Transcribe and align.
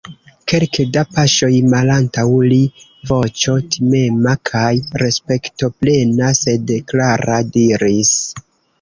Kelke 0.51 0.85
da 0.95 1.03
paŝoj 1.17 1.49
malantaŭ 1.73 2.23
li 2.53 2.57
voĉo 3.11 3.55
timema 3.77 4.35
kaj 4.53 4.73
respektoplena, 5.05 6.35
sed 6.45 6.79
klara, 6.93 7.43
diris: 7.57 8.15